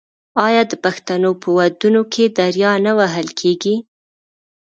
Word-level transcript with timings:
آیا 0.45 0.63
د 0.71 0.73
پښتنو 0.83 1.31
په 1.41 1.47
ودونو 1.57 2.01
کې 2.13 2.23
دریا 2.39 2.71
نه 2.85 2.91
وهل 2.99 3.27
کیږي؟ 3.39 3.75